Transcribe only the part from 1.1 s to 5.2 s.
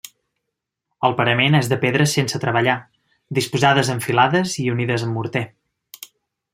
parament és de pedres sense treballar, disposades en filades i unides amb